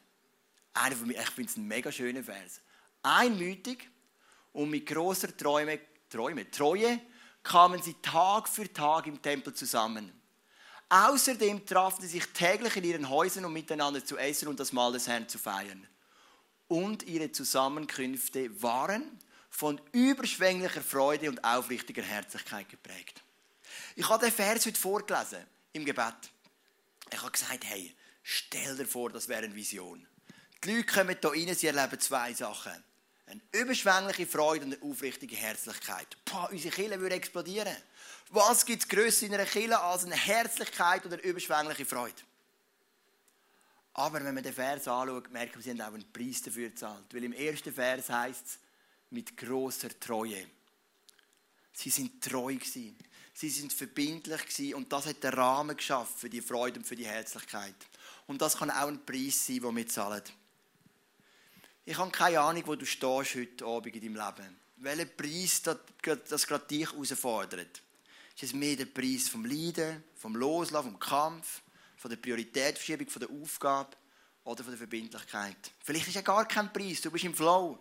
[0.75, 2.61] Einer von mir, ich finde es ein mega schöner Vers.
[3.03, 3.89] Einmütig
[4.53, 7.01] und mit großer Träume, Träume, Treue
[7.43, 10.18] kamen sie Tag für Tag im Tempel zusammen.
[10.91, 14.93] Außerdem trafen sie sich täglich in ihren Häusern, um miteinander zu essen und das Mahl
[14.93, 15.87] des Herrn zu feiern.
[16.67, 19.19] Und ihre Zusammenkünfte waren
[19.51, 23.23] von überschwänglicher Freude und aufrichtiger Herzlichkeit geprägt.
[23.97, 26.15] Ich habe den Vers heute vorgelesen im Gebet.
[27.13, 30.07] Ich habe gesagt, hey, stell dir vor, das wäre eine Vision.
[30.65, 32.85] Die Leute kommen hier rein, sie erleben zwei Sachen.
[33.27, 36.07] Eine überschwängliche Freude und eine aufrichtige Herzlichkeit.
[36.25, 37.77] Boah, unsere Kille würde explodieren.
[38.31, 42.23] Was gibt es grösser in einer Kille als eine Herzlichkeit oder eine überschwängliche Freude?
[43.95, 47.07] Aber wenn man den Vers anschaut, merkt man, sie haben auch einen Preis dafür gezahlt.
[47.13, 48.59] Weil im ersten Vers heißt es,
[49.11, 50.47] mit großer Treue.
[51.73, 52.97] Sie sind treu gewesen.
[53.33, 54.75] Sie sind verbindlich gewesen.
[54.75, 57.75] Und das hat den Rahmen geschaffen für die Freude und für die Herzlichkeit.
[58.27, 60.23] Und das kann auch ein Preis sein, den wir zahlen.
[61.85, 64.59] Ich habe keine Ahnung, wo du stehst heute Abend in deinem Leben.
[64.77, 67.83] Welcher Preis das gerade dich herausfordert.
[68.39, 71.61] Ist es mehr der Preis vom Leiden, vom Loslassen, vom Kampf,
[71.97, 73.97] von der Prioritätsverschiebung, von der Aufgabe
[74.45, 75.57] oder von der Verbindlichkeit?
[75.83, 77.77] Vielleicht ist ja gar kein Preis, du bist im Flow.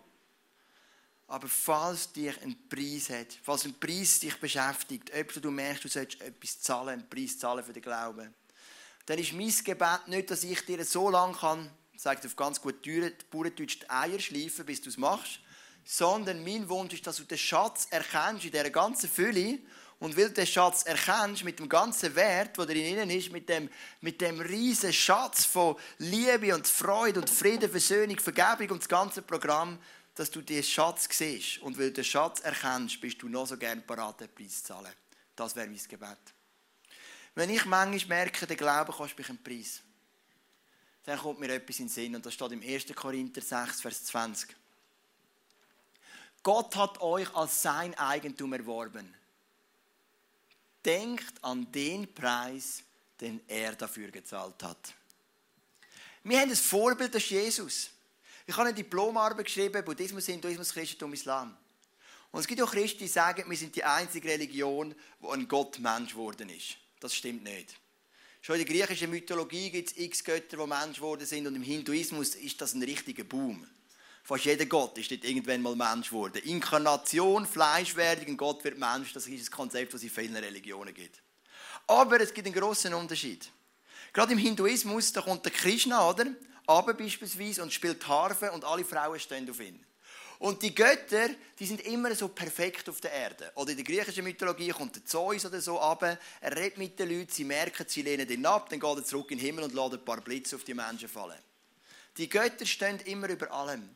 [1.28, 5.88] Aber falls dich ein Preis hat, falls ein Preis dich beschäftigt, ob du merkst, du
[5.88, 8.34] sollst etwas zahlen, einen Preis zahlen für den Glauben,
[9.06, 12.82] dann ist mein Gebet nicht, dass ich dir so lange kann, sagt auf ganz gut
[13.30, 15.38] Bauerndeutsch, die Eier schleifen, bis du es machst,
[15.84, 19.60] sondern mein Wunsch ist, dass du den Schatz erkennst in dieser ganzen Fülle
[20.00, 23.68] und weil du den Schatz erkennst mit dem ganzen Wert, der darin ist, mit dem,
[24.00, 29.22] mit dem riesen Schatz von Liebe und Freude und Frieden, Versöhnung, Vergebung und das ganze
[29.22, 29.78] Programm,
[30.14, 31.58] dass du diesen Schatz siehst.
[31.58, 34.68] Und weil du den Schatz erkennst, bist du noch so gerne bereit, den Preis zu
[34.68, 34.92] zahlen.
[35.34, 36.18] Das wäre mein Gebet.
[37.34, 39.80] Wenn ich manchmal merke, der Glaube kostet mich einen Preis,
[41.04, 42.14] dann kommt mir etwas in den Sinn.
[42.14, 42.86] Und das steht im 1.
[42.94, 44.54] Korinther 6, Vers 20.
[46.42, 49.17] Gott hat euch als sein Eigentum erworben.
[50.88, 52.82] Denkt an den Preis,
[53.20, 54.94] den er dafür gezahlt hat.
[56.24, 57.90] Wir haben ein Vorbild, das ist Jesus.
[58.46, 61.54] Ich habe eine Diplomarbeit geschrieben, Buddhismus, Hinduismus, Christentum, Islam.
[62.30, 65.78] Und es gibt auch Christen, die sagen, wir sind die einzige Religion, wo ein Gott
[65.78, 66.78] Mensch geworden ist.
[67.00, 67.76] Das stimmt nicht.
[68.40, 71.62] Schon in der griechischen Mythologie gibt es x Götter, die Mensch geworden sind und im
[71.62, 73.66] Hinduismus ist das ein richtiger Boom.
[74.28, 76.42] Fast jeder Gott ist nicht irgendwann mal Mensch geworden.
[76.44, 81.22] Inkarnation, Fleischwerdung, Gott wird Mensch, das ist ein Konzept, das es in vielen Religionen gibt.
[81.86, 83.50] Aber es gibt einen großen Unterschied.
[84.12, 86.26] Gerade im Hinduismus, da kommt der Krishna, oder?
[86.66, 89.82] Aber beispielsweise und spielt Harfe und alle Frauen stehen auf ihn.
[90.40, 93.50] Und die Götter, die sind immer so perfekt auf der Erde.
[93.54, 96.18] Oder in der griechischen Mythologie kommt der Zeus oder so ab, er
[96.54, 99.38] redet mit den Leuten, sie merken, sie lehnen ihn ab, dann geht er zurück in
[99.38, 101.40] den Himmel und lässt ein paar Blitze auf die Menschen fallen.
[102.18, 103.88] Die Götter stehen immer über allem.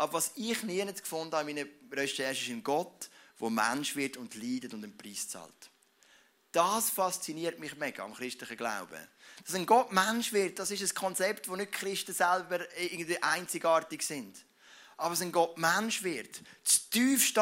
[0.00, 4.16] Aber was ich nie gefunden habe in meiner Recherche, ist ein Gott, der Mensch wird
[4.16, 5.70] und leidet und einen Preis zahlt.
[6.52, 8.96] Das fasziniert mich mega am christlichen Glauben.
[9.44, 14.02] Dass ein Gott Mensch wird, das ist ein Konzept, wo nicht Christen selber irgendwie einzigartig
[14.02, 14.42] sind
[14.96, 17.32] aber sein Gott Mensch wird, zu tief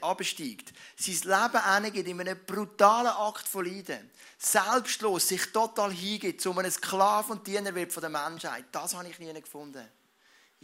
[0.00, 6.58] absteigt, sein Leben eingeht in einem brutalen Akt von Leiden, selbstlos sich total hingibt, zu
[6.58, 9.86] einem Sklaven und Diener wird von der Menschheit, das habe ich nie gefunden.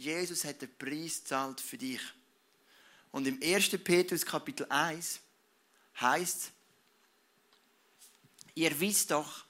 [0.01, 2.01] Jesus hat den Preis gezahlt für dich.
[3.11, 3.69] Und im 1.
[3.83, 5.19] Petrus Kapitel 1
[5.99, 6.51] heißt
[8.55, 9.45] ihr wisst doch,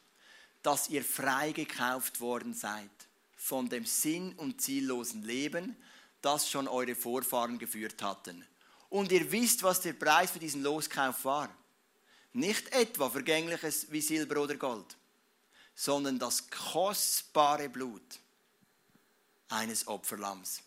[0.62, 2.90] dass ihr freigekauft worden seid
[3.38, 5.76] von dem sinn- und ziellosen Leben,
[6.22, 8.46] das schon eure Vorfahren geführt hatten.
[8.90, 11.50] Und ihr wisst, was der Preis für diesen Loskauf war.
[12.34, 14.98] Nicht etwa vergängliches wie Silber oder Gold,
[15.74, 18.20] sondern das kostbare Blut
[19.52, 20.62] eines Opferlamms,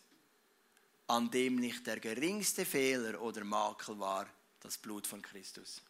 [1.07, 4.27] an dem nicht der geringste Fehler oder Makel war,
[4.59, 5.81] das Blut von Christus.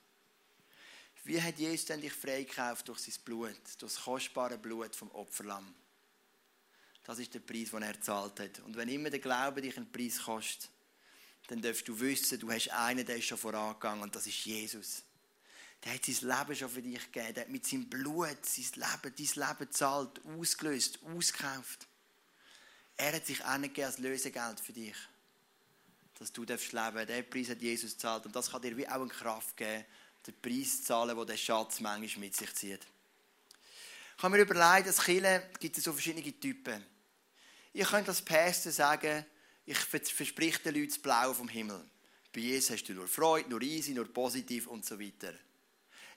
[1.24, 5.74] Wie hat Jesus denn dich freikauft durch sein Blut, durch das kostbare Blut vom Opferlamm?
[7.04, 8.60] Das ist der Preis, den er zahlt hat.
[8.60, 10.70] Und wenn immer der Glaube dich einen Preis kostet,
[11.48, 15.04] dann darfst du wissen, du hast einen, der ist schon vorangegangen und das ist Jesus.
[15.84, 17.34] Der hat sein Leben schon für dich gegeben.
[17.34, 21.88] Der hat mit seinem Blut sein Leben, dein Leben zahlt, ausgelöst, ausgekauft.
[22.98, 24.96] Er hat sich angegeben als Lösegeld für dich.
[26.18, 27.10] Dass du leben darfst.
[27.10, 28.26] Der Preis hat Jesus gezahlt.
[28.26, 29.86] Und das kann dir wie auch eine Kraft geben,
[30.26, 32.88] den Preis zu zahlen, den der Schatz manchmal mit sich zieht.
[34.18, 36.84] Ich habe mir überlegt, als Kille gibt es so verschiedene Typen.
[37.74, 39.26] Ihr könnt als Pastor sagen,
[39.66, 41.84] ich verspreche den Leuten das Blau vom Himmel.
[42.34, 45.34] Bei Jesus hast du nur Freude, nur easy, nur positiv und so weiter.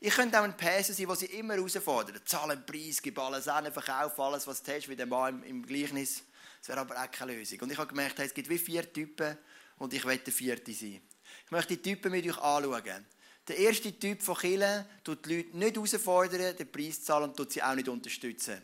[0.01, 2.29] Ich könnte auch ein Pastor sein, der sie immer herausfordert.
[2.29, 6.23] Zahlen Preis, gib alles an, verkauf alles, was du hast, wie der Mann im Gleichnis.
[6.59, 7.61] Das wäre aber auch keine Lösung.
[7.61, 9.37] Und ich habe gemerkt, es gibt wie vier Typen
[9.79, 11.01] und ich möchte der vierte sein.
[11.45, 13.07] Ich möchte die Typen mit euch anschauen.
[13.47, 17.37] Der erste Typ von Killen tut die Leute nicht herausfordern, den Preis zu zahlen und
[17.37, 18.61] tut sie auch nicht unterstützen.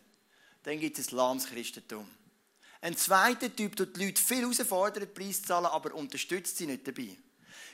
[0.62, 2.06] Dann gibt es ein lahmes Christentum.
[2.82, 6.86] Ein zweiter Typ tut die Leute viel herausfordern, Preis zu zahlen, aber unterstützt sie nicht
[6.86, 7.16] dabei.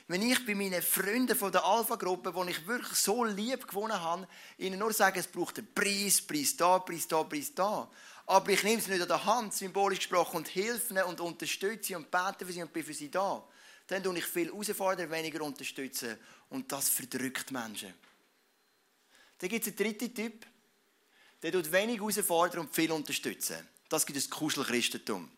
[0.07, 4.27] Wenn ich bei meinen Freunden von der Alpha-Gruppe, die ich wirklich so lieb gewonnen habe,
[4.57, 7.89] ihnen nur sage, es braucht einen Preis, Preis da, Preis da, Preis da.
[8.31, 11.87] Aber ich nehme sie nicht an der Hand, symbolisch gesprochen, und helfe ihnen und unterstütze
[11.87, 13.43] sie und bete für sie und bin für sie da.
[13.87, 16.17] Dann tue ich viel herausfordern, weniger unterstützen.
[16.47, 17.93] Und das verdrückt Menschen.
[19.37, 20.45] Dann gibt es einen dritten Typ,
[21.43, 23.67] der tut wenig herausfordern und viel unterstützen.
[23.89, 25.29] Das gibt es Kuschelchristentum.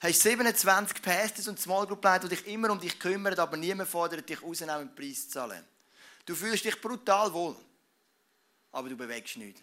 [0.00, 3.56] Du hast 27 Pastors und Small Group Leiter, die dich immer um dich kümmern, aber
[3.56, 5.64] niemand fordert dich raus, einen Preis zu zahlen.
[6.24, 7.56] Du fühlst dich brutal wohl,
[8.70, 9.60] aber du bewegst nichts.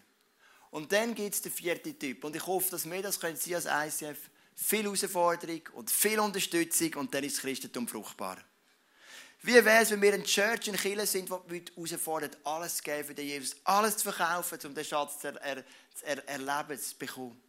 [0.70, 2.24] Und dann gibt es den vierten Typ.
[2.24, 4.18] Und ich hoffe, dass wir das können Sie als ICF
[4.54, 8.38] viel Herausforderung und viel Unterstützung und dann ist das Christentum fruchtbar.
[9.42, 12.82] Wie wäre es, wenn wir ein Church in Chile sind, wo die herausfordert, alles zu
[12.82, 16.78] geben für den Jesus, alles zu verkaufen, um den Schatz zu, er, zu er, erleben,
[16.78, 17.40] zu bekommen.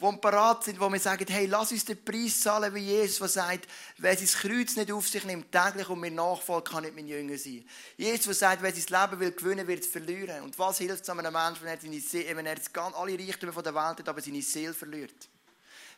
[0.00, 3.28] Die parat sind, wo wir sagen, hey, lass uns den Preis zahlen wie Jesus, der
[3.28, 7.06] sagt, wer sein Kreuz nicht auf sich nimmt, täglich und mir nachfolgt, kann nicht mein
[7.06, 7.64] Jünger sein.
[7.96, 10.42] Jesus, der sagt, wer sein Leben will gewinnen, wird es verlieren.
[10.42, 12.58] Und was hilft es einem Menschen, wenn er, seine Seele, wenn er
[12.96, 15.28] alle Reichtümer der Welt hat, aber seine Seele verliert?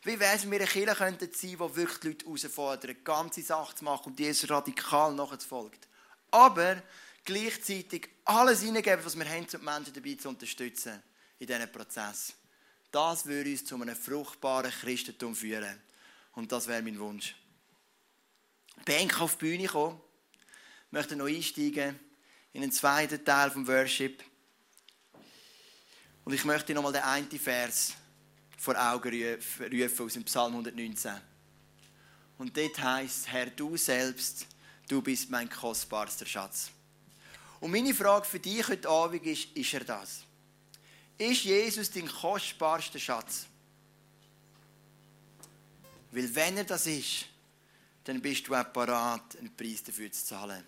[0.03, 3.41] Wie wäre es, wenn wir eine Kirche könnten sein, die wirklich die Leute herausfordern, ganze
[3.41, 5.87] Sachen zu machen und Jesus radikal nachzufolgt.
[6.29, 6.81] Aber
[7.25, 11.01] gleichzeitig alles hineingeben, was wir haben, um die Menschen dabei zu unterstützen
[11.39, 12.33] in diesem Prozess.
[12.97, 15.79] Das würde uns zu einem fruchtbaren Christentum führen.
[16.33, 17.35] Und das wäre mein Wunsch.
[18.85, 20.01] Bank auf die Bühne kommen.
[20.87, 21.99] Ich möchte noch einsteigen
[22.53, 24.23] in den zweiten Teil vom Worship.
[26.25, 27.93] Und ich möchte nochmal den einen Vers
[28.57, 31.11] vor Augen rufen aus dem Psalm 119.
[32.39, 34.47] Und dort heißt Herr, du selbst,
[34.89, 36.71] du bist mein kostbarster Schatz.
[37.59, 40.23] Und meine Frage für dich heute Abend ist, ist er das?
[41.17, 43.47] Ist Jesus dein kostbarster Schatz?
[46.11, 47.25] Weil wenn er das ist,
[48.03, 50.63] dann bist du auch bereit, einen Preis dafür zu zahlen.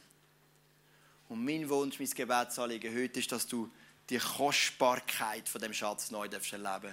[1.29, 3.71] Und mein Wunsch, mein Gebetsanliegen heute ist, dass du
[4.09, 6.89] die Kostbarkeit von dem Schatz neu erleben darfst.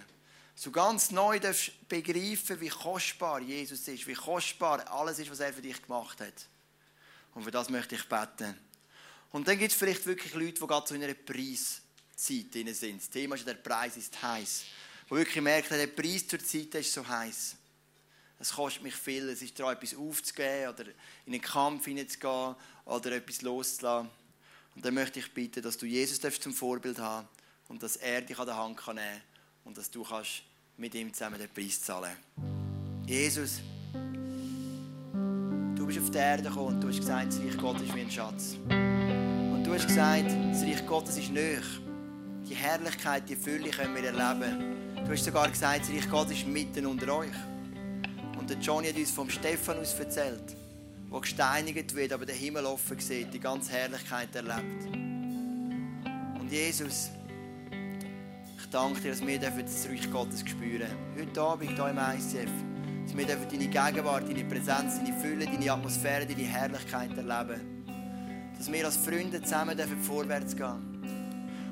[0.54, 5.52] So ganz neu darfst begreifen, wie kostbar Jesus ist, wie kostbar alles ist, was er
[5.52, 6.46] für dich gemacht hat.
[7.34, 8.56] Und für das möchte ich beten.
[9.32, 11.14] Und dann gibt es vielleicht wirklich Leute, die gerade so in einer
[12.16, 13.00] Preiszeit drin sind.
[13.00, 14.64] Das Thema ist, der Preis ist heiß.
[15.08, 17.56] Wo wirklich merkt, der Preis zur Zeit ist so heiß.
[18.38, 20.84] Es kostet mich viel, es ist daran, etwas aufzugeben oder
[21.26, 24.10] in einen Kampf hineinzugehen oder etwas loszulassen.
[24.74, 27.28] Und dann möchte ich bitten, dass du Jesus zum Vorbild haben
[27.68, 29.22] und dass er dich an der Hand kann nehmen
[29.64, 30.42] und dass du kannst
[30.76, 32.14] mit ihm zusammen den Preis zahlen
[33.06, 33.60] Jesus,
[35.74, 38.00] du bist auf die Erde gekommen und du hast gesagt, das Reich Gottes ist wie
[38.00, 38.56] ein Schatz.
[39.64, 41.62] Du hast gesagt, das Reich Gottes ist näher.
[42.48, 44.76] Die Herrlichkeit, die Fülle können wir erleben.
[45.04, 47.34] Du hast sogar gesagt, das Reich Gottes ist mitten unter euch.
[48.38, 50.54] Und der Johnny hat uns vom Stephanus erzählt,
[51.12, 54.86] der gesteinigt wird, aber den Himmel offen sieht, die ganze Herrlichkeit erlebt.
[56.38, 57.10] Und Jesus,
[58.58, 62.50] ich danke dir, dass wir das Reich Gottes spüren Heute Abend hier im ICF.
[63.06, 67.76] Dass wir deine Gegenwart, deine Präsenz, deine Fülle, deine Atmosphäre, deine Herrlichkeit erleben
[68.58, 70.95] dass wir als Freunde zusammen vorwärts gehen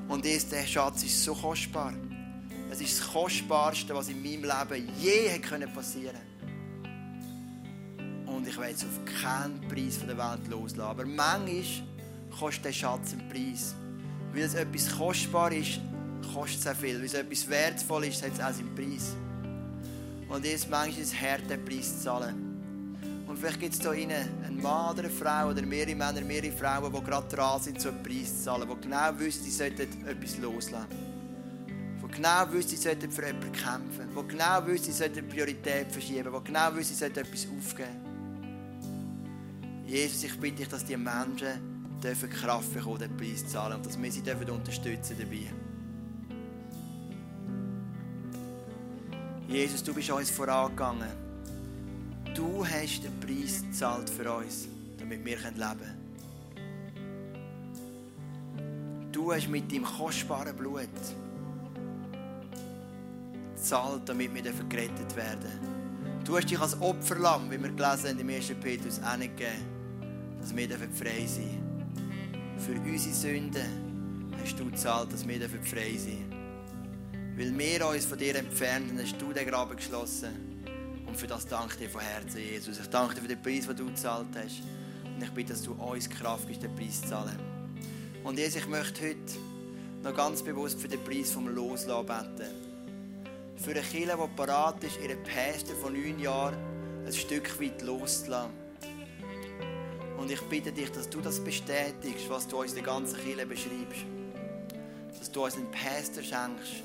[0.07, 1.93] Und der Schatz ist so kostbar.
[2.71, 5.39] Es ist das Kostbarste, was in meinem Leben je
[5.73, 6.35] passieren konnte.
[8.25, 10.81] Und ich will jetzt auf keinen Preis der Welt loslassen.
[10.81, 11.63] Aber manchmal
[12.37, 13.75] kostet der Schatz einen Preis.
[14.33, 15.79] Weil es etwas kostbar ist,
[16.33, 16.97] kostet es auch viel.
[16.97, 19.15] Weil es etwas wertvoll ist, hat es auch seinen Preis.
[20.27, 22.54] Und manchmal ist es hart, den Preis zu zahlen.
[23.27, 26.51] Und vielleicht gibt es hier innen einen Mann oder eine Frau oder mehrere Männer, mehrere
[26.51, 30.07] Frauen, die gerade dran sind, so einen Preis zu zahlen, die genau wissen, sie sollten
[30.07, 30.87] etwas loslassen.
[32.01, 34.09] Die genau wissen, sie sollten für jemanden kämpfen.
[34.15, 36.31] Die genau wissen, sie sollten Priorität verschieben.
[36.31, 38.05] Die genau wissen, sie sollten etwas aufgeben.
[39.85, 43.85] Jesus, ich bitte dich, dass die Menschen dürfen Kraft bekommen, den Preis zu zahlen und
[43.85, 45.51] dass wir sie dürfen unterstützen dabei.
[49.47, 51.24] Jesus, du bist uns vorangegangen
[52.35, 54.67] Du hast den Preis gezahlt für uns,
[54.97, 56.05] damit wir leben können.
[59.13, 60.89] Du hast mit deinem kostbaren Blut
[63.55, 65.49] gezahlt, damit wir gerettet werden.
[66.25, 68.47] Du hast dich als Opferlamm, wie wir gelesen haben im 1.
[68.61, 69.65] Petrus, angegeben,
[70.41, 71.63] dass wir frei dürfen.
[72.57, 76.25] Für unsere Sünden hast du gezahlt, dass wir frei dürfen.
[77.37, 80.44] Weil wir uns von dir entfernen, hast du den Graben geschlossen
[81.15, 82.77] und für das danke ich dir von Herzen, Jesus.
[82.77, 84.61] Ich danke dir für den Preis, den du gezahlt hast.
[85.05, 87.39] Und ich bitte, dass du uns Kraft gibst, den Preis zu zahlen.
[88.25, 89.39] Und Jesus, ich möchte heute
[90.03, 92.51] noch ganz bewusst für den Preis vom Loslassen beten.
[93.55, 96.57] Für eine Kirche, die parat ist, ihren Pastor von neun Jahren
[97.05, 98.51] ein Stück weit loszulassen.
[100.17, 104.03] Und ich bitte dich, dass du das bestätigst, was du uns der ganzen Kirche beschreibst.
[105.17, 106.83] Dass du uns einen Pastor schenkst,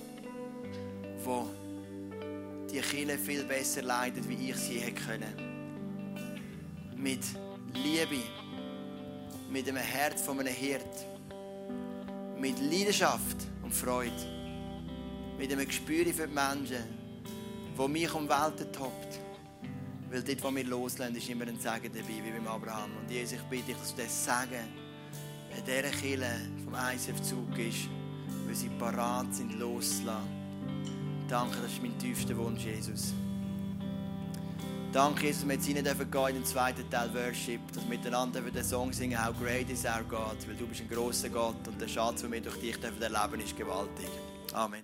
[1.26, 1.46] der
[2.72, 5.34] die Kirche viel besser leidet, wie ich sie hätte können.
[6.96, 7.20] Mit
[7.74, 8.22] Liebe,
[9.50, 11.06] mit einem Herz von einem Hirt,
[12.38, 14.12] mit Leidenschaft und Freude,
[15.38, 16.84] mit einem Gespür für die Menschen,
[17.76, 19.18] wo mich um Welten toppt.
[20.10, 22.90] Weil dort, wo wir loslassen, ist immer ein Segen dabei, wie beim Abraham.
[23.00, 24.66] Und Jesus, ich bitte dich, dass du das Segen
[25.56, 27.88] in dieser Kirche vom ICF Zug ist,
[28.46, 30.39] weil sie parat sind, loszulassen
[31.30, 33.14] Danke, das ist mein tiefster Wunsch, Jesus.
[34.92, 35.66] Danke, Jesus, dass wir jetzt
[36.10, 39.84] gehen in den zweiten Teil Worship, dass wir miteinander den Song singen, How great is
[39.84, 42.82] our God, weil du bist ein grosser Gott und der Schatz, den wir durch dich
[42.82, 44.08] erleben dürfen, ist gewaltig.
[44.52, 44.82] Amen.